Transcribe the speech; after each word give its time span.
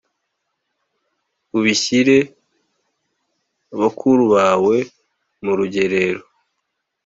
ubishyire 1.57 2.17
bakuru 3.79 4.23
bawe 4.33 4.77
mu 5.43 5.53
rugerero 5.59 6.23